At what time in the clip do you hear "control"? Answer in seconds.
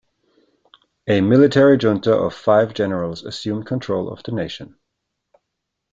3.67-4.11